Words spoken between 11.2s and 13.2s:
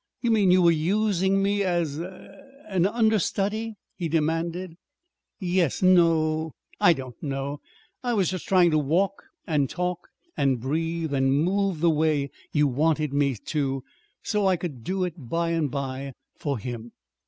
move the way you wanted